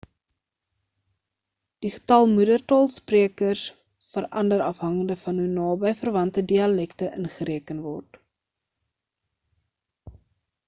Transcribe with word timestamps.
die 1.85 1.89
getal 1.95 2.23
moedertaal 2.31 2.87
sprekers 2.93 3.65
verander 4.15 4.63
afhangende 4.69 5.17
van 5.25 5.41
hoe 5.43 5.47
naby 5.57 5.91
verwante 5.99 6.45
dialekte 6.53 7.09
ingereken 7.19 7.83
word 7.89 8.17